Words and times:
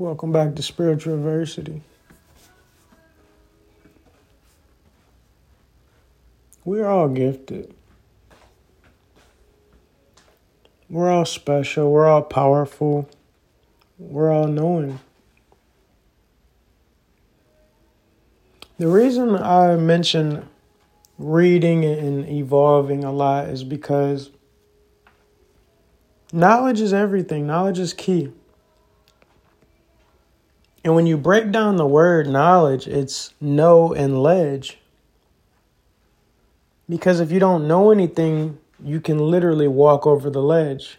Welcome 0.00 0.30
back 0.30 0.54
to 0.54 0.62
Spiritual 0.62 1.14
Adversity. 1.14 1.82
We're 6.64 6.86
all 6.86 7.08
gifted. 7.08 7.74
We're 10.88 11.10
all 11.10 11.24
special. 11.24 11.90
We're 11.90 12.06
all 12.06 12.22
powerful. 12.22 13.08
We're 13.98 14.32
all 14.32 14.46
knowing. 14.46 15.00
The 18.78 18.86
reason 18.86 19.34
I 19.34 19.74
mention 19.74 20.48
reading 21.18 21.84
and 21.84 22.24
evolving 22.28 23.02
a 23.02 23.10
lot 23.10 23.48
is 23.48 23.64
because 23.64 24.30
knowledge 26.32 26.80
is 26.80 26.92
everything, 26.92 27.48
knowledge 27.48 27.80
is 27.80 27.92
key. 27.92 28.32
And 30.88 30.94
when 30.94 31.06
you 31.06 31.18
break 31.18 31.52
down 31.52 31.76
the 31.76 31.86
word 31.86 32.28
knowledge, 32.28 32.88
it's 32.88 33.34
know 33.42 33.92
and 33.92 34.22
ledge. 34.22 34.78
Because 36.88 37.20
if 37.20 37.30
you 37.30 37.38
don't 37.38 37.68
know 37.68 37.90
anything, 37.90 38.56
you 38.82 38.98
can 38.98 39.18
literally 39.18 39.68
walk 39.68 40.06
over 40.06 40.30
the 40.30 40.40
ledge. 40.40 40.96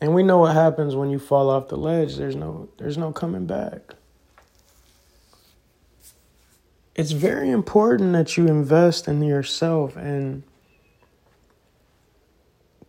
And 0.00 0.14
we 0.14 0.22
know 0.22 0.38
what 0.38 0.54
happens 0.54 0.94
when 0.94 1.10
you 1.10 1.18
fall 1.18 1.50
off 1.50 1.66
the 1.66 1.76
ledge. 1.76 2.14
There's 2.14 2.36
no 2.36 2.68
there's 2.78 2.96
no 2.96 3.10
coming 3.10 3.46
back. 3.46 3.94
It's 6.94 7.10
very 7.10 7.50
important 7.50 8.12
that 8.12 8.36
you 8.36 8.46
invest 8.46 9.08
in 9.08 9.20
yourself 9.24 9.96
and 9.96 10.44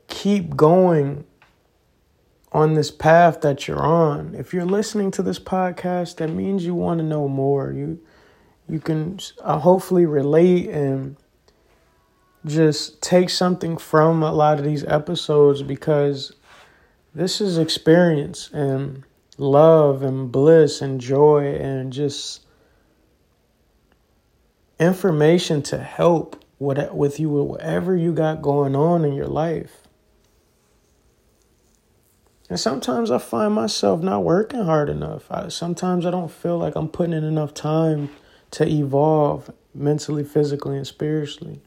keep 0.08 0.56
going 0.56 1.26
on 2.52 2.74
this 2.74 2.92
path 2.92 3.42
that 3.42 3.68
you're 3.68 3.86
on. 3.86 4.36
If 4.36 4.54
you're 4.54 4.66
listening 4.66 5.12
to 5.12 5.24
this 5.24 5.40
podcast, 5.40 6.18
that 6.18 6.30
means 6.30 6.66
you 6.66 6.76
want 6.76 7.00
to 7.00 7.06
know 7.06 7.28
more. 7.28 7.72
You 7.72 8.00
you 8.70 8.80
can 8.80 9.20
uh, 9.42 9.60
hopefully 9.60 10.06
relate 10.06 10.70
and 10.70 11.18
just 12.46 13.02
take 13.02 13.30
something 13.30 13.78
from 13.78 14.24
a 14.24 14.32
lot 14.32 14.60
of 14.60 14.66
these 14.66 14.84
episodes 14.86 15.62
because 15.62 16.32
this 17.14 17.42
is 17.42 17.58
experience 17.58 18.50
and 18.54 19.04
love 19.38 20.04
and 20.04 20.32
bliss 20.32 20.82
and 20.82 21.02
joy 21.02 21.54
and 21.56 21.92
just 21.92 22.46
information 24.80 25.62
to 25.62 25.78
help 25.78 26.44
with, 26.60 26.92
with 26.92 27.20
you 27.20 27.30
with 27.30 27.48
whatever 27.48 27.96
you 27.96 28.14
got 28.14 28.42
going 28.42 28.76
on 28.76 29.04
in 29.04 29.14
your 29.14 29.28
life. 29.28 29.81
And 32.52 32.60
sometimes 32.60 33.12
I 33.12 33.18
find 33.18 33.54
myself 33.54 34.02
not 34.02 34.26
working 34.26 34.66
hard 34.66 34.90
enough. 34.90 35.32
I, 35.32 35.48
sometimes 35.48 36.06
I 36.06 36.12
don't 36.12 36.30
feel 36.30 36.58
like 36.58 36.76
I'm 36.76 36.90
putting 36.90 37.14
in 37.14 37.24
enough 37.24 37.54
time 37.54 38.10
to 38.52 38.68
evolve 38.68 39.54
mentally, 39.74 40.26
physically, 40.26 40.76
and 40.76 40.86
spiritually. 40.86 41.62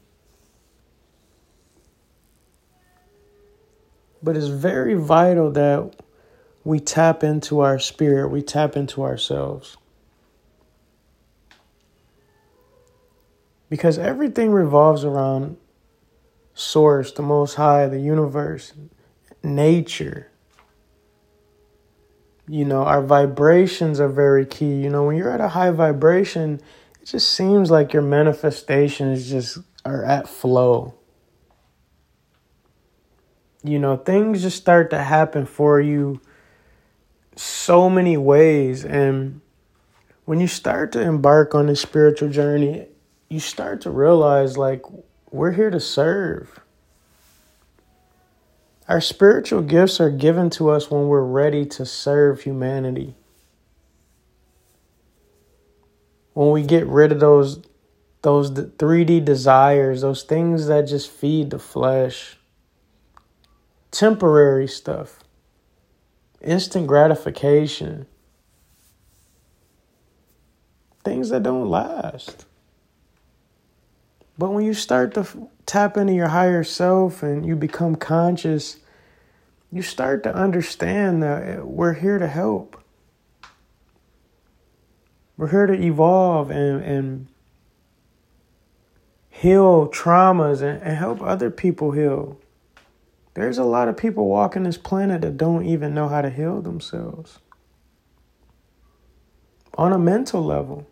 But 4.21 4.37
it's 4.37 4.45
very 4.45 4.93
vital 4.93 5.49
that 5.53 5.95
we 6.63 6.79
tap 6.79 7.23
into 7.23 7.61
our 7.61 7.79
spirit, 7.79 8.27
we 8.27 8.43
tap 8.43 8.77
into 8.77 9.01
ourselves. 9.01 9.77
Because 13.71 13.97
everything 13.97 14.51
revolves 14.51 15.03
around 15.03 15.57
Source, 16.53 17.11
the 17.11 17.23
Most 17.23 17.55
High, 17.55 17.87
the 17.87 17.99
universe, 17.99 18.73
nature 19.41 20.29
you 22.47 22.65
know, 22.65 22.83
our 22.83 23.01
vibrations 23.01 23.99
are 23.99 24.09
very 24.09 24.45
key. 24.45 24.81
You 24.81 24.89
know, 24.89 25.05
when 25.05 25.17
you're 25.17 25.31
at 25.31 25.41
a 25.41 25.49
high 25.49 25.71
vibration, 25.71 26.61
it 27.01 27.05
just 27.05 27.31
seems 27.31 27.71
like 27.71 27.93
your 27.93 28.01
manifestations 28.01 29.29
just 29.29 29.57
are 29.83 30.03
at 30.03 30.27
flow. 30.27 30.95
You 33.63 33.79
know, 33.79 33.97
things 33.97 34.43
just 34.43 34.57
start 34.57 34.91
to 34.91 35.01
happen 35.01 35.45
for 35.45 35.81
you 35.81 36.21
so 37.35 37.89
many 37.89 38.15
ways. 38.15 38.85
And 38.85 39.41
when 40.25 40.39
you 40.39 40.47
start 40.47 40.91
to 40.91 41.01
embark 41.01 41.55
on 41.55 41.65
this 41.67 41.81
spiritual 41.81 42.29
journey, 42.29 42.87
you 43.29 43.39
start 43.39 43.81
to 43.81 43.89
realize 43.89 44.55
like 44.57 44.83
we're 45.31 45.51
here 45.51 45.71
to 45.71 45.79
serve. 45.79 46.59
Our 48.87 49.01
spiritual 49.01 49.61
gifts 49.61 49.99
are 49.99 50.11
given 50.11 50.49
to 50.51 50.69
us 50.69 50.91
when 50.91 51.07
we're 51.07 51.23
ready 51.23 51.65
to 51.65 51.85
serve 51.85 52.41
humanity. 52.41 53.15
When 56.33 56.51
we 56.51 56.63
get 56.63 56.85
rid 56.85 57.11
of 57.11 57.19
those 57.19 57.61
those 58.21 58.49
3D 58.49 59.23
desires, 59.23 60.01
those 60.01 60.23
things 60.23 60.65
that 60.65 60.87
just 60.87 61.11
feed 61.11 61.51
the 61.51 61.59
flesh, 61.59 62.39
temporary 63.91 64.67
stuff, 64.67 65.19
instant 66.41 66.87
gratification, 66.87 68.07
things 71.03 71.29
that 71.29 71.43
don't 71.43 71.69
last. 71.69 72.47
But 74.39 74.49
when 74.49 74.65
you 74.65 74.73
start 74.73 75.13
to 75.13 75.47
tap 75.65 75.97
into 75.97 76.13
your 76.13 76.29
higher 76.29 76.63
self 76.63 77.23
and 77.23 77.45
you 77.45 77.55
become 77.55 77.95
conscious, 77.95 78.77
you 79.71 79.81
start 79.81 80.23
to 80.23 80.33
understand 80.33 81.23
that 81.23 81.67
we're 81.67 81.93
here 81.93 82.17
to 82.17 82.27
help. 82.27 82.81
We're 85.37 85.49
here 85.49 85.67
to 85.67 85.73
evolve 85.73 86.49
and, 86.49 86.81
and 86.81 87.27
heal 89.29 89.89
traumas 89.89 90.61
and, 90.61 90.81
and 90.81 90.97
help 90.97 91.21
other 91.21 91.49
people 91.49 91.91
heal. 91.91 92.39
There's 93.33 93.57
a 93.57 93.65
lot 93.65 93.89
of 93.89 93.97
people 93.97 94.27
walking 94.27 94.63
this 94.63 94.77
planet 94.77 95.21
that 95.21 95.35
don't 95.35 95.65
even 95.65 95.93
know 95.93 96.07
how 96.07 96.21
to 96.21 96.29
heal 96.29 96.61
themselves 96.61 97.39
on 99.77 99.91
a 99.91 99.99
mental 99.99 100.41
level. 100.41 100.87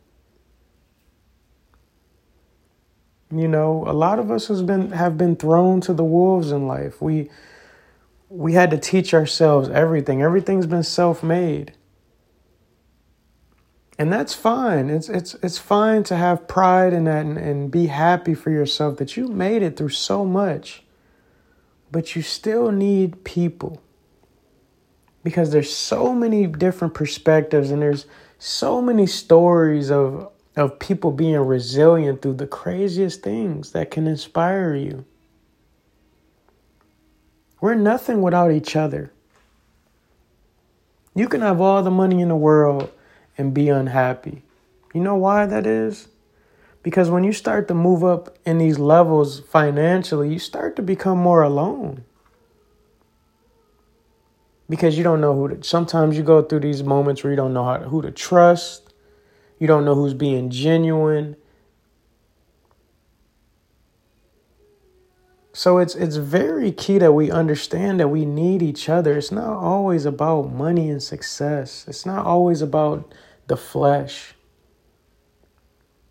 You 3.34 3.48
know, 3.48 3.84
a 3.88 3.94
lot 3.94 4.20
of 4.20 4.30
us 4.30 4.48
has 4.48 4.62
been 4.62 4.92
have 4.92 5.18
been 5.18 5.36
thrown 5.36 5.82
to 5.82 5.94
the 5.94 6.04
wolves 6.04 6.52
in 6.52 6.68
life. 6.68 7.02
We 7.02 7.32
we 8.30 8.54
had 8.54 8.70
to 8.72 8.78
teach 8.78 9.14
ourselves 9.14 9.70
everything. 9.70 10.22
Everything's 10.22 10.68
been 10.68 10.84
self-made. 10.84 11.74
And 13.98 14.12
that's 14.12 14.34
fine. 14.36 14.90
It's 14.90 15.10
it's 15.10 15.36
it's 15.36 15.58
fine 15.58 16.04
to 16.04 16.16
have 16.16 16.48
pride 16.48 16.94
in 16.94 17.06
that 17.06 17.26
and, 17.26 17.38
and 17.38 17.72
be 17.72 17.88
happy 17.88 18.34
for 18.36 18.52
yourself 18.52 18.98
that 18.98 19.18
you 19.18 19.28
made 19.28 19.64
it 19.64 19.78
through 19.78 19.90
so 19.90 20.26
much. 20.26 20.84
But 21.92 22.16
you 22.16 22.22
still 22.22 22.72
need 22.72 23.24
people. 23.24 23.82
Because 25.24 25.52
there's 25.52 25.74
so 25.74 26.14
many 26.14 26.48
different 26.48 26.94
perspectives 26.94 27.72
and 27.72 27.82
there's 27.82 28.06
so 28.38 28.82
many 28.82 29.08
stories 29.08 29.90
of 29.90 30.33
of 30.56 30.80
people 30.80 31.12
being 31.12 31.38
resilient 31.38 32.22
through 32.22 32.36
the 32.36 32.48
craziest 32.48 33.22
things 33.22 33.72
that 33.72 33.92
can 33.92 34.08
inspire 34.08 34.76
you. 34.76 35.06
We're 37.60 37.76
nothing 37.76 38.22
without 38.22 38.52
each 38.52 38.76
other. 38.76 39.12
You 41.16 41.28
can 41.28 41.42
have 41.42 41.62
all 41.62 41.82
the 41.82 41.92
money 41.92 42.22
in 42.22 42.28
the 42.28 42.36
world 42.36 42.92
and 43.38 43.54
be 43.54 43.70
unhappy. 43.70 44.44
You 44.94 45.02
know 45.02 45.16
why 45.16 45.46
that 45.46 45.66
is? 45.66 46.08
Because 46.84 47.10
when 47.10 47.24
you 47.24 47.32
start 47.32 47.68
to 47.70 47.74
move 47.74 48.04
up 48.04 48.38
in 48.46 48.58
these 48.58 48.78
levels 48.78 49.40
financially, 49.40 50.32
you 50.32 50.40
start 50.40 50.76
to 50.76 50.82
become 50.82 51.18
more 51.18 51.42
alone. 51.42 52.04
Because 54.70 54.98
you 54.98 55.04
don't 55.04 55.22
know 55.22 55.34
who 55.34 55.56
to, 55.56 55.64
sometimes 55.64 56.18
you 56.18 56.24
go 56.24 56.42
through 56.42 56.60
these 56.60 56.84
moments 56.84 57.24
where 57.24 57.32
you 57.32 57.38
don't 57.38 57.54
know 57.54 57.64
how, 57.64 57.80
who 57.80 58.02
to 58.02 58.12
trust 58.12 58.83
you 59.60 59.68
don't 59.68 59.86
know 59.86 59.96
who's 59.96 60.14
being 60.14 60.50
genuine. 60.50 61.36
So 65.54 65.78
it's 65.78 65.94
it's 65.94 66.16
very 66.16 66.72
key 66.72 66.98
that 66.98 67.14
we 67.14 67.30
understand 67.30 68.00
that 68.00 68.08
we 68.08 68.26
need 68.26 68.64
each 68.64 68.90
other. 68.90 69.18
It's 69.18 69.32
not 69.32 69.56
always 69.56 70.06
about 70.06 70.52
money 70.52 70.90
and 70.90 71.02
success. 71.02 71.86
It's 71.88 72.06
not 72.06 72.26
always 72.26 72.62
about 72.62 73.14
the 73.48 73.56
flesh. 73.56 74.34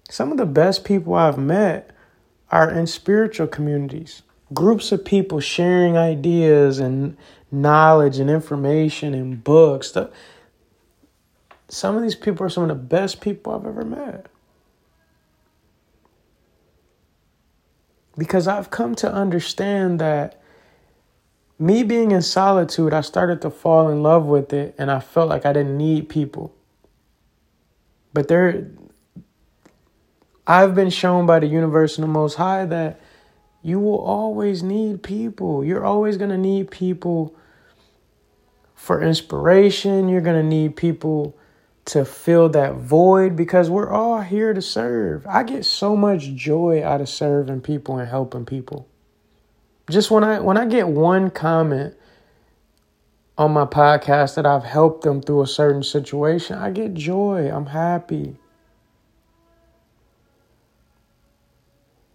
Some 0.09 0.31
of 0.31 0.39
the 0.39 0.47
best 0.47 0.85
people 0.85 1.15
I've 1.15 1.39
met 1.39 1.91
are 2.51 2.71
in 2.71 2.87
spiritual 2.87 3.47
communities. 3.49 4.23
Groups 4.53 4.93
of 4.93 5.05
people 5.05 5.41
sharing 5.41 5.97
ideas 5.97 6.79
and 6.79 7.17
knowledge 7.51 8.19
and 8.19 8.31
information 8.31 9.15
and 9.15 9.43
books 9.43 9.91
some 11.73 11.97
of 11.97 12.03
these 12.03 12.15
people 12.15 12.45
are 12.45 12.51
some 12.51 12.65
of 12.65 12.69
the 12.69 12.75
best 12.75 13.23
people 13.23 13.55
I've 13.55 13.65
ever 13.65 13.83
met. 13.83 14.27
Because 18.19 18.47
I've 18.47 18.71
come 18.71 18.95
to 18.97 19.11
understand 19.11 19.99
that 19.99 20.39
me 21.59 21.83
being 21.83 22.11
in 22.11 22.21
solitude, 22.21 22.93
I 22.93 23.01
started 23.01 23.41
to 23.41 23.51
fall 23.51 23.89
in 23.89 24.03
love 24.03 24.27
with 24.27 24.53
it 24.53 24.75
and 24.77 24.91
I 24.91 25.01
felt 25.01 25.31
like 25.31 25.47
I 25.47 25.55
didn't 25.55 25.79
need 25.79 26.11
people. 26.11 26.55
But 28.13 28.29
there 28.29 28.67
I've 30.47 30.75
been 30.75 30.91
shown 30.91 31.25
by 31.25 31.39
the 31.39 31.47
universe 31.47 31.97
and 31.97 32.03
the 32.03 32.13
most 32.13 32.35
high 32.35 32.67
that 32.67 33.01
you 33.63 33.81
will 33.81 33.99
always 33.99 34.63
need 34.63 35.03
people. 35.03 35.65
You're 35.65 35.87
always 35.87 36.19
going 36.19 36.31
to 36.31 36.37
need 36.37 36.71
people 36.71 37.35
for 38.75 39.03
inspiration. 39.03 40.11
You're 40.11 40.21
going 40.21 40.37
to 40.37 40.47
need 40.47 40.77
people 40.77 41.35
to 41.85 42.05
fill 42.05 42.49
that 42.51 42.75
void 42.75 43.35
because 43.35 43.69
we're 43.69 43.91
all 43.91 44.21
here 44.21 44.55
to 44.55 44.63
serve. 44.63 45.27
I 45.27 45.43
get 45.43 45.65
so 45.65 45.97
much 45.97 46.35
joy 46.35 46.83
out 46.85 47.01
of 47.01 47.09
serving 47.09 47.63
people 47.63 47.99
and 47.99 48.09
helping 48.09 48.45
people. 48.45 48.89
Just 49.91 50.11
when 50.11 50.23
I 50.23 50.41
when 50.41 50.57
I 50.57 50.67
get 50.67 50.89
one 50.89 51.31
comment 51.31 51.95
on 53.37 53.51
my 53.51 53.65
podcast 53.65 54.37
that 54.37 54.47
I've 54.47 54.65
helped 54.65 55.03
them 55.03 55.21
through 55.21 55.43
a 55.43 55.47
certain 55.47 55.83
situation, 55.83 56.57
I 56.57 56.71
get 56.71 56.95
joy. 56.95 57.51
I'm 57.53 57.67
happy. 57.67 58.37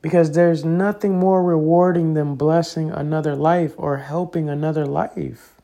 Because 0.02 0.31
there's 0.31 0.64
nothing 0.64 1.19
more 1.19 1.44
rewarding 1.44 2.14
than 2.14 2.36
blessing 2.36 2.92
another 2.92 3.36
life 3.36 3.74
or 3.78 3.98
helping 3.98 4.48
another 4.48 4.86
life. 4.86 5.56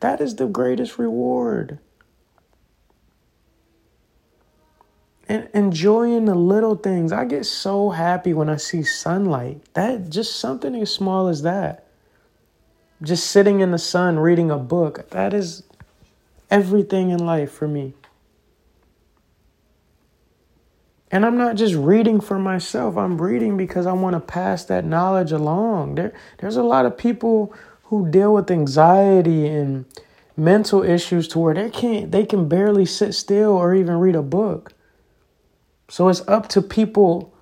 That 0.00 0.20
is 0.20 0.36
the 0.36 0.46
greatest 0.46 0.98
reward. 0.98 1.78
And 5.30 5.48
enjoying 5.54 6.24
the 6.24 6.34
little 6.34 6.74
things. 6.74 7.12
I 7.12 7.24
get 7.24 7.46
so 7.46 7.90
happy 7.90 8.34
when 8.34 8.48
I 8.48 8.56
see 8.56 8.82
sunlight. 8.82 9.62
That 9.74 10.10
just 10.10 10.40
something 10.40 10.74
as 10.74 10.92
small 10.92 11.28
as 11.28 11.42
that. 11.42 11.86
Just 13.00 13.30
sitting 13.30 13.60
in 13.60 13.70
the 13.70 13.78
sun 13.78 14.18
reading 14.18 14.50
a 14.50 14.58
book. 14.58 15.08
That 15.10 15.32
is 15.32 15.62
everything 16.50 17.10
in 17.10 17.24
life 17.24 17.52
for 17.52 17.68
me. 17.68 17.94
And 21.12 21.24
I'm 21.24 21.38
not 21.38 21.54
just 21.54 21.76
reading 21.76 22.20
for 22.20 22.40
myself. 22.40 22.96
I'm 22.96 23.22
reading 23.22 23.56
because 23.56 23.86
I 23.86 23.92
want 23.92 24.14
to 24.14 24.20
pass 24.20 24.64
that 24.64 24.84
knowledge 24.84 25.30
along. 25.30 25.94
There, 25.94 26.12
there's 26.38 26.56
a 26.56 26.64
lot 26.64 26.86
of 26.86 26.98
people 26.98 27.54
who 27.84 28.10
deal 28.10 28.34
with 28.34 28.50
anxiety 28.50 29.46
and 29.46 29.84
mental 30.36 30.82
issues 30.82 31.28
to 31.28 31.38
where 31.38 31.54
they 31.54 31.70
can't 31.70 32.10
they 32.10 32.26
can 32.26 32.48
barely 32.48 32.84
sit 32.84 33.14
still 33.14 33.52
or 33.52 33.76
even 33.76 33.94
read 34.00 34.16
a 34.16 34.22
book. 34.22 34.72
So 35.90 36.08
it's 36.08 36.26
up 36.28 36.48
to 36.50 36.62
people 36.62 37.34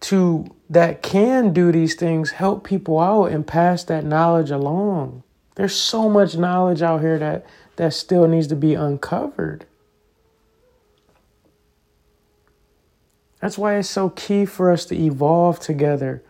to 0.00 0.54
that 0.68 1.00
can 1.00 1.52
do 1.52 1.70
these 1.70 1.94
things 1.94 2.32
help 2.32 2.64
people 2.64 2.98
out 2.98 3.26
and 3.26 3.46
pass 3.46 3.84
that 3.84 4.04
knowledge 4.04 4.50
along. 4.50 5.22
There's 5.54 5.74
so 5.74 6.08
much 6.10 6.36
knowledge 6.36 6.82
out 6.82 7.00
here 7.00 7.18
that 7.18 7.46
that 7.76 7.94
still 7.94 8.26
needs 8.26 8.48
to 8.48 8.56
be 8.56 8.74
uncovered. 8.74 9.64
That's 13.40 13.56
why 13.56 13.76
it's 13.76 13.88
so 13.88 14.10
key 14.10 14.44
for 14.44 14.72
us 14.72 14.84
to 14.86 14.96
evolve 14.96 15.60
together 15.60 16.24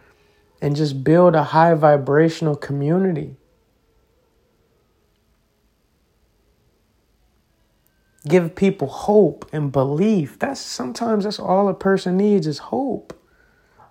and 0.61 0.77
just 0.77 1.03
build 1.03 1.35
a 1.35 1.45
high 1.45 1.73
vibrational 1.75 2.57
community. 2.57 3.37
Give 8.29 8.55
people 8.55 8.89
hope 8.89 9.49
and 9.53 9.71
belief. 9.71 10.39
That's 10.39 10.61
sometimes 10.61 11.25
that's 11.25 11.39
all 11.39 11.69
a 11.69 11.75
person 11.75 12.17
needs 12.17 12.47
is 12.47 12.59
hope. 12.59 13.13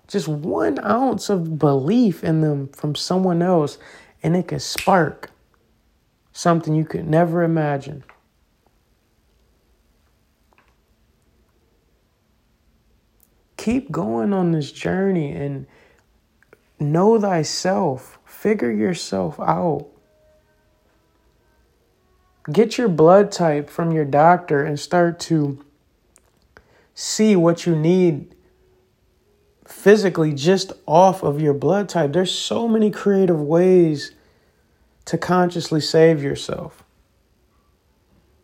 Just 0.08 0.28
one 0.28 0.84
ounce 0.86 1.30
of 1.30 1.58
belief 1.58 2.24
in 2.24 2.42
them 2.42 2.68
from 2.70 2.96
someone 2.96 3.42
else, 3.42 3.78
and 4.22 4.36
it 4.36 4.50
can 4.50 4.60
spark 4.60 5.32
something 6.32 6.76
you 6.76 6.86
could 6.86 7.08
never 7.08 7.44
imagine. 7.44 8.04
keep 13.66 13.92
going 13.92 14.32
on 14.32 14.52
this 14.52 14.72
journey 14.72 15.32
and 15.32 15.66
know 16.80 17.20
thyself, 17.20 18.20
figure 18.24 18.70
yourself 18.70 19.40
out. 19.40 19.88
Get 22.51 22.77
your 22.77 22.89
blood 22.89 23.31
type 23.31 23.69
from 23.69 23.92
your 23.92 24.06
doctor 24.06 24.63
and 24.63 24.80
start 24.80 25.19
to 25.21 25.63
see 26.94 27.36
what 27.36 27.65
you 27.65 27.75
need 27.75 28.36
physically 29.65 30.31
just 30.31 30.71
off 30.86 31.24
of 31.24 31.42
your 31.42 31.53
blood 31.53 31.89
type. 31.89 32.13
There's 32.13 32.33
so 32.33 32.68
many 32.68 32.92
creative 32.92 33.42
ways 33.42 34.12
to 35.06 35.18
consciously 35.18 35.81
save 35.81 36.21
yourself. 36.21 36.83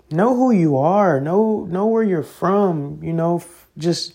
Know 0.09 0.35
who 0.35 0.51
you 0.51 0.77
are, 0.77 1.21
know 1.21 1.65
know 1.69 1.85
where 1.85 2.03
you're 2.03 2.23
from, 2.23 3.01
you 3.01 3.13
know, 3.13 3.43
just 3.77 4.13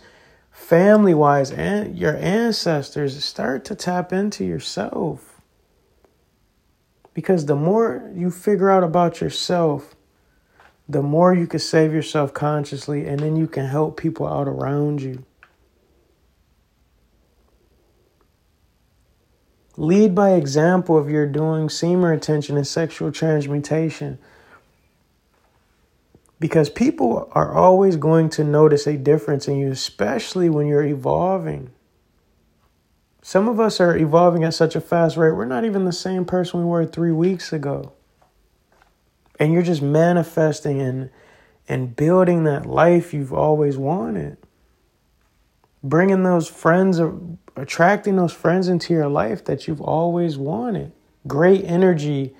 family 0.50 1.14
wise 1.14 1.50
and 1.50 1.96
your 1.96 2.16
ancestors, 2.16 3.22
start 3.24 3.64
to 3.66 3.74
tap 3.74 4.12
into 4.12 4.44
yourself. 4.44 5.35
Because 7.16 7.46
the 7.46 7.56
more 7.56 8.12
you 8.14 8.30
figure 8.30 8.70
out 8.70 8.84
about 8.84 9.22
yourself, 9.22 9.96
the 10.86 11.00
more 11.00 11.32
you 11.32 11.46
can 11.46 11.60
save 11.60 11.94
yourself 11.94 12.34
consciously, 12.34 13.06
and 13.06 13.20
then 13.20 13.36
you 13.36 13.46
can 13.46 13.64
help 13.64 13.96
people 13.96 14.26
out 14.26 14.46
around 14.46 15.00
you. 15.00 15.24
Lead 19.78 20.14
by 20.14 20.32
example 20.32 21.02
if 21.02 21.10
you're 21.10 21.26
doing 21.26 21.70
semen 21.70 22.04
retention 22.04 22.58
and 22.58 22.66
sexual 22.66 23.10
transmutation 23.10 24.18
because 26.38 26.68
people 26.68 27.30
are 27.32 27.54
always 27.54 27.96
going 27.96 28.28
to 28.28 28.44
notice 28.44 28.86
a 28.86 28.98
difference 28.98 29.48
in 29.48 29.56
you, 29.56 29.70
especially 29.70 30.50
when 30.50 30.66
you're 30.66 30.84
evolving. 30.84 31.70
Some 33.26 33.49
of 33.49 33.58
us 33.58 33.81
are 33.81 33.96
evolving 33.96 34.44
at 34.44 34.55
such 34.55 34.76
a 34.76 34.81
fast 34.81 35.17
rate, 35.17 35.32
we're 35.32 35.46
not 35.46 35.64
even 35.64 35.84
the 35.84 35.90
same 35.90 36.25
person 36.25 36.61
we 36.61 36.64
were 36.64 36.87
three 36.87 37.11
weeks 37.11 37.52
ago. 37.52 37.93
And 39.40 39.52
you're 39.52 39.64
just 39.64 39.82
manifesting 39.82 40.81
and, 40.81 41.11
and 41.69 41.96
building 41.96 42.44
that 42.44 42.67
life 42.67 43.12
you've 43.12 43.32
always 43.32 43.76
wanted. 43.76 44.37
Bringing 45.82 46.23
those 46.23 46.46
friends, 46.46 47.00
attracting 47.56 48.14
those 48.14 48.32
friends 48.32 48.69
into 48.69 48.94
your 48.94 49.08
life 49.08 49.44
that 49.46 49.67
you've 49.67 49.82
always 49.82 50.38
wanted. 50.38 50.93
Great 51.26 51.64
energy, 51.64 52.33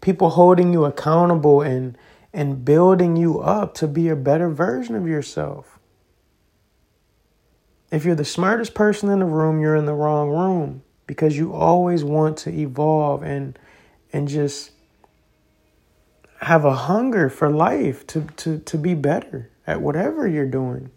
people 0.00 0.30
holding 0.30 0.72
you 0.72 0.86
accountable 0.86 1.60
and 1.60 1.98
and 2.32 2.64
building 2.64 3.14
you 3.14 3.40
up 3.40 3.74
to 3.74 3.86
be 3.86 4.08
a 4.08 4.16
better 4.16 4.48
version 4.48 4.94
of 4.94 5.06
yourself. 5.06 5.79
If 7.90 8.04
you're 8.04 8.14
the 8.14 8.24
smartest 8.24 8.74
person 8.74 9.08
in 9.10 9.18
the 9.18 9.24
room, 9.24 9.60
you're 9.60 9.76
in 9.76 9.86
the 9.86 9.94
wrong 9.94 10.30
room 10.30 10.82
because 11.06 11.36
you 11.36 11.52
always 11.52 12.04
want 12.04 12.36
to 12.38 12.50
evolve 12.50 13.22
and 13.22 13.58
and 14.12 14.28
just 14.28 14.70
have 16.40 16.64
a 16.64 16.74
hunger 16.74 17.28
for 17.28 17.50
life 17.50 18.06
to 18.08 18.22
to 18.36 18.58
to 18.60 18.78
be 18.78 18.94
better 18.94 19.50
at 19.66 19.80
whatever 19.80 20.26
you're 20.26 20.46
doing. 20.46 20.90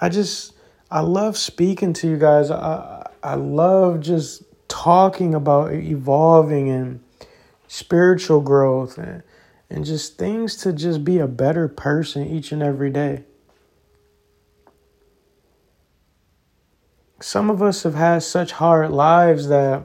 I 0.00 0.10
just 0.10 0.52
I 0.90 1.00
love 1.00 1.38
speaking 1.38 1.94
to 1.94 2.08
you 2.08 2.18
guys. 2.18 2.50
I 2.50 3.08
I 3.22 3.36
love 3.36 4.00
just 4.00 4.42
talking 4.68 5.34
about 5.34 5.72
evolving 5.72 6.68
and 6.68 7.00
spiritual 7.66 8.40
growth 8.40 8.98
and 8.98 9.22
and 9.74 9.84
just 9.84 10.18
things 10.18 10.54
to 10.54 10.72
just 10.72 11.04
be 11.04 11.18
a 11.18 11.26
better 11.26 11.66
person 11.66 12.24
each 12.24 12.52
and 12.52 12.62
every 12.62 12.90
day. 12.90 13.24
Some 17.20 17.50
of 17.50 17.60
us 17.60 17.82
have 17.82 17.96
had 17.96 18.22
such 18.22 18.52
hard 18.52 18.92
lives 18.92 19.48
that 19.48 19.84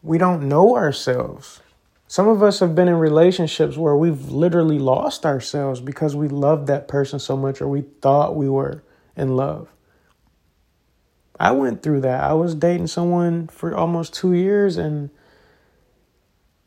we 0.00 0.16
don't 0.16 0.48
know 0.48 0.76
ourselves. 0.76 1.60
Some 2.06 2.28
of 2.28 2.40
us 2.40 2.60
have 2.60 2.76
been 2.76 2.86
in 2.86 2.94
relationships 2.94 3.76
where 3.76 3.96
we've 3.96 4.30
literally 4.30 4.78
lost 4.78 5.26
ourselves 5.26 5.80
because 5.80 6.14
we 6.14 6.28
loved 6.28 6.68
that 6.68 6.86
person 6.86 7.18
so 7.18 7.36
much 7.36 7.60
or 7.60 7.66
we 7.66 7.82
thought 8.00 8.36
we 8.36 8.48
were 8.48 8.84
in 9.16 9.34
love. 9.34 9.68
I 11.38 11.50
went 11.50 11.82
through 11.82 12.02
that. 12.02 12.22
I 12.22 12.34
was 12.34 12.54
dating 12.54 12.88
someone 12.88 13.48
for 13.48 13.74
almost 13.74 14.14
two 14.14 14.34
years 14.34 14.76
and 14.76 15.10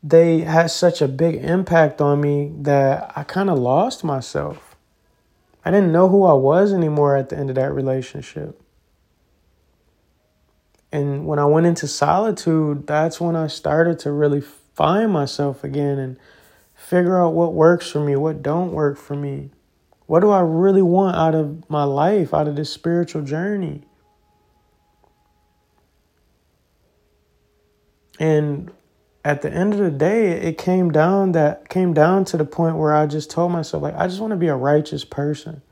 they 0.06 0.40
had 0.40 0.70
such 0.70 1.00
a 1.00 1.08
big 1.08 1.36
impact 1.36 1.98
on 2.02 2.20
me 2.20 2.52
that 2.58 3.10
I 3.16 3.24
kind 3.24 3.48
of 3.48 3.58
lost 3.58 4.04
myself. 4.04 4.76
I 5.64 5.70
didn't 5.70 5.92
know 5.92 6.10
who 6.10 6.24
I 6.24 6.34
was 6.34 6.74
anymore 6.74 7.16
at 7.16 7.30
the 7.30 7.38
end 7.38 7.48
of 7.48 7.56
that 7.56 7.72
relationship. 7.72 8.60
And 10.92 11.26
when 11.26 11.38
I 11.38 11.46
went 11.46 11.66
into 11.66 11.88
solitude, 11.88 12.86
that's 12.86 13.18
when 13.18 13.34
I 13.34 13.46
started 13.46 13.98
to 14.00 14.12
really 14.12 14.42
find 14.42 15.10
myself 15.10 15.64
again 15.64 15.98
and 15.98 16.18
figure 16.74 17.18
out 17.18 17.32
what 17.32 17.54
works 17.54 17.90
for 17.90 18.04
me, 18.04 18.14
what 18.14 18.42
don't 18.42 18.72
work 18.72 18.98
for 18.98 19.16
me. 19.16 19.52
What 20.04 20.20
do 20.20 20.30
I 20.30 20.40
really 20.40 20.82
want 20.82 21.16
out 21.16 21.34
of 21.34 21.68
my 21.70 21.84
life, 21.84 22.34
out 22.34 22.46
of 22.46 22.56
this 22.56 22.70
spiritual 22.70 23.22
journey? 23.22 23.84
And 28.20 28.70
at 29.24 29.40
the 29.40 29.50
end 29.50 29.72
of 29.72 29.78
the 29.78 29.90
day, 29.90 30.32
it 30.32 30.58
came 30.58 30.92
down 30.92 31.32
that 31.32 31.68
came 31.70 31.94
down 31.94 32.26
to 32.26 32.36
the 32.36 32.44
point 32.44 32.76
where 32.76 32.94
I 32.94 33.06
just 33.06 33.30
told 33.30 33.52
myself, 33.52 33.82
like, 33.82 33.96
I 33.96 34.06
just 34.06 34.20
want 34.20 34.32
to 34.32 34.36
be 34.36 34.48
a 34.48 34.56
righteous 34.56 35.04
person. 35.04 35.62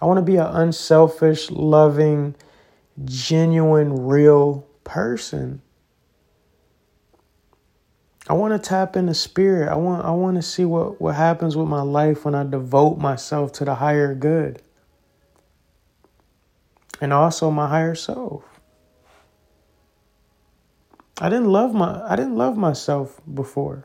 I 0.00 0.04
want 0.04 0.18
to 0.18 0.22
be 0.22 0.36
an 0.36 0.46
unselfish, 0.46 1.50
loving, 1.50 2.34
genuine, 3.04 4.06
real 4.06 4.66
person. 4.84 5.62
I 8.28 8.34
want 8.34 8.52
to 8.52 8.68
tap 8.68 8.94
into 8.94 9.14
spirit. 9.14 9.70
I 9.70 9.76
want 9.76 10.04
I 10.04 10.10
want 10.10 10.36
to 10.36 10.42
see 10.42 10.66
what, 10.66 11.00
what 11.00 11.14
happens 11.14 11.56
with 11.56 11.68
my 11.68 11.80
life 11.80 12.26
when 12.26 12.34
I 12.34 12.44
devote 12.44 12.98
myself 12.98 13.52
to 13.52 13.64
the 13.64 13.76
higher 13.76 14.14
good. 14.14 14.60
And 17.00 17.12
also 17.12 17.50
my 17.50 17.68
higher 17.68 17.94
self. 17.94 18.44
I 21.20 21.28
didn't 21.28 21.50
love 21.50 21.74
my 21.74 22.02
I 22.08 22.16
didn't 22.16 22.36
love 22.36 22.56
myself 22.56 23.20
before. 23.32 23.84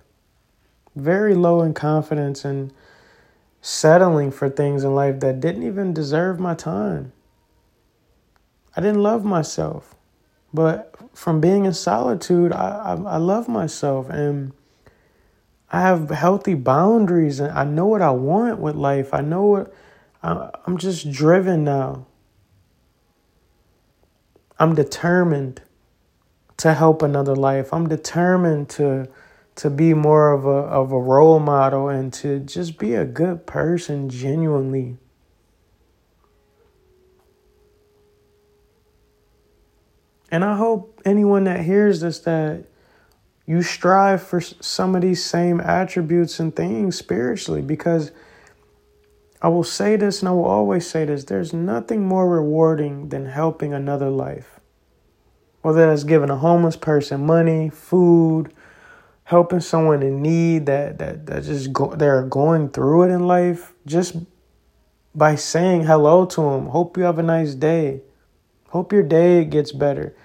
Very 0.95 1.33
low 1.33 1.61
in 1.61 1.73
confidence 1.73 2.45
and 2.45 2.71
settling 3.61 4.31
for 4.31 4.49
things 4.49 4.83
in 4.83 4.93
life 4.93 5.19
that 5.21 5.39
didn't 5.39 5.63
even 5.63 5.93
deserve 5.93 6.39
my 6.39 6.53
time. 6.53 7.11
I 8.75 8.81
didn't 8.81 9.01
love 9.01 9.23
myself. 9.23 9.95
But 10.53 10.95
from 11.13 11.41
being 11.41 11.65
in 11.65 11.73
solitude, 11.73 12.51
I, 12.51 12.95
I, 12.95 13.13
I 13.13 13.17
love 13.17 13.47
myself 13.47 14.09
and 14.09 14.53
I 15.71 15.81
have 15.81 16.11
healthy 16.11 16.53
boundaries 16.53 17.39
and 17.39 17.51
I 17.51 17.63
know 17.63 17.87
what 17.87 18.03
I 18.03 18.11
want 18.11 18.59
with 18.59 18.75
life. 18.75 19.13
I 19.13 19.21
know 19.21 19.45
what 19.45 19.73
I, 20.21 20.51
I'm 20.67 20.77
just 20.77 21.11
driven 21.11 21.63
now. 21.63 22.05
I'm 24.59 24.75
determined 24.75 25.63
to 26.57 26.73
help 26.73 27.01
another 27.01 27.35
life. 27.35 27.73
I'm 27.73 27.87
determined 27.87 28.69
to 28.69 29.07
to 29.55 29.69
be 29.69 29.93
more 29.93 30.31
of 30.31 30.45
a 30.45 30.49
of 30.49 30.91
a 30.91 30.99
role 30.99 31.39
model 31.39 31.87
and 31.87 32.11
to 32.13 32.39
just 32.39 32.77
be 32.77 32.95
a 32.95 33.05
good 33.05 33.45
person 33.45 34.09
genuinely. 34.09 34.97
And 40.31 40.43
I 40.43 40.57
hope 40.57 40.99
anyone 41.05 41.43
that 41.43 41.61
hears 41.61 42.01
this 42.01 42.19
that 42.19 42.65
you 43.45 43.61
strive 43.61 44.23
for 44.23 44.41
some 44.41 44.95
of 44.95 45.01
these 45.01 45.23
same 45.23 45.59
attributes 45.59 46.39
and 46.39 46.55
things 46.55 46.97
spiritually 46.97 47.61
because 47.61 48.11
I 49.41 49.49
will 49.49 49.65
say 49.65 49.95
this 49.97 50.21
and 50.21 50.29
I 50.29 50.31
will 50.31 50.45
always 50.45 50.89
say 50.89 51.05
this 51.05 51.25
there's 51.25 51.53
nothing 51.53 52.07
more 52.07 52.27
rewarding 52.27 53.09
than 53.09 53.25
helping 53.27 53.73
another 53.73 54.09
life 54.09 54.52
whether 55.63 55.87
that's 55.87 56.03
giving 56.03 56.29
a 56.29 56.35
homeless 56.35 56.75
person 56.75 57.25
money, 57.25 57.69
food, 57.69 58.53
helping 59.23 59.61
someone 59.61 60.03
in 60.03 60.21
need 60.21 60.67
that 60.67 60.99
that 60.99 61.25
that 61.25 61.43
just 61.43 61.73
go, 61.73 61.95
they're 61.95 62.21
going 62.23 62.69
through 62.69 63.03
it 63.03 63.09
in 63.09 63.25
life, 63.25 63.73
just 63.85 64.15
by 65.15 65.35
saying 65.35 65.83
hello 65.83 66.25
to 66.25 66.41
them. 66.41 66.67
Hope 66.67 66.97
you 66.97 67.03
have 67.03 67.17
a 67.17 67.23
nice 67.23 67.55
day. 67.55 68.01
Hope 68.69 68.91
your 68.91 69.03
day 69.03 69.45
gets 69.45 69.71
better. 69.71 70.15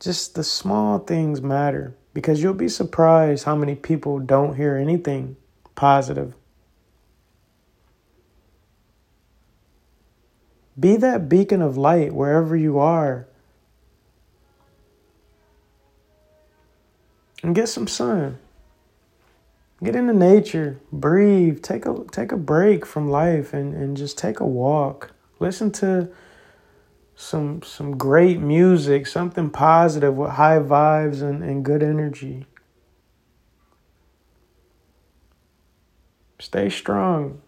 Just 0.00 0.34
the 0.34 0.44
small 0.44 0.98
things 0.98 1.42
matter 1.42 1.94
because 2.14 2.42
you'll 2.42 2.54
be 2.54 2.68
surprised 2.68 3.44
how 3.44 3.54
many 3.54 3.74
people 3.74 4.18
don't 4.18 4.56
hear 4.56 4.76
anything 4.76 5.36
positive. 5.74 6.34
Be 10.78 10.96
that 10.96 11.28
beacon 11.28 11.60
of 11.60 11.76
light 11.76 12.14
wherever 12.14 12.56
you 12.56 12.78
are. 12.78 13.26
And 17.46 17.54
get 17.54 17.68
some 17.68 17.86
sun. 17.86 18.40
Get 19.80 19.94
into 19.94 20.12
nature, 20.12 20.80
breathe, 20.90 21.62
take 21.62 21.86
a 21.86 22.04
take 22.10 22.32
a 22.32 22.36
break 22.36 22.84
from 22.84 23.08
life 23.08 23.54
and, 23.54 23.72
and 23.72 23.96
just 23.96 24.18
take 24.18 24.40
a 24.40 24.44
walk. 24.44 25.12
Listen 25.38 25.70
to 25.72 26.08
some 27.14 27.62
some 27.62 27.96
great 27.96 28.40
music, 28.40 29.06
something 29.06 29.48
positive 29.50 30.16
with 30.16 30.32
high 30.32 30.58
vibes 30.58 31.22
and, 31.22 31.44
and 31.44 31.64
good 31.64 31.84
energy. 31.84 32.46
Stay 36.40 36.68
strong. 36.68 37.42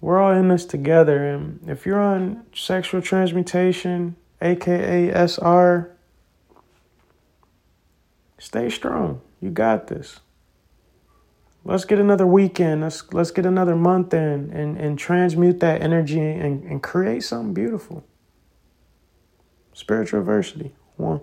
We're 0.00 0.18
all 0.18 0.32
in 0.32 0.48
this 0.48 0.64
together. 0.64 1.28
And 1.28 1.68
if 1.68 1.84
you're 1.84 2.00
on 2.00 2.46
sexual 2.54 3.02
transmutation, 3.02 4.16
aka 4.40 5.10
SR, 5.10 5.95
Stay 8.38 8.68
strong. 8.70 9.20
You 9.40 9.50
got 9.50 9.86
this. 9.88 10.20
Let's 11.64 11.84
get 11.84 11.98
another 11.98 12.26
weekend. 12.26 12.82
Let's 12.82 13.12
let's 13.12 13.32
get 13.32 13.44
another 13.44 13.74
month 13.74 14.14
in 14.14 14.50
and, 14.52 14.76
and 14.76 14.98
transmute 14.98 15.60
that 15.60 15.82
energy 15.82 16.20
and, 16.20 16.62
and 16.62 16.82
create 16.82 17.24
something 17.24 17.54
beautiful. 17.54 18.04
Spiritual 19.72 20.20
adversity. 20.20 20.74
One. 20.96 21.20